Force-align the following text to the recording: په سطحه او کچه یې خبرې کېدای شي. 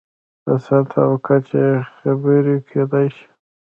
په 0.43 0.53
سطحه 0.65 1.01
او 1.07 1.13
کچه 1.25 1.55
یې 1.65 1.73
خبرې 1.97 2.55
کېدای 2.69 3.07
شي. 3.15 3.25